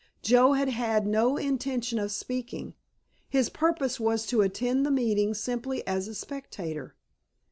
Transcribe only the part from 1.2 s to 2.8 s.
intention of speaking,